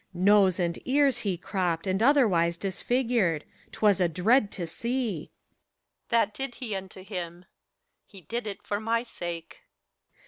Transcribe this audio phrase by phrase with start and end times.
[0.15, 5.29] Nose and ears he cropped, And otherwise disfigured: 't was a dread to see.
[6.09, 6.09] HELENA.
[6.09, 7.45] That did he unto him:
[8.07, 9.59] he did it for my sake.